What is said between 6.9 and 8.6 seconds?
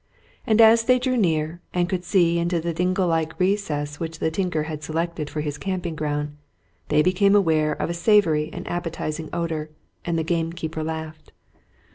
became aware of a savoury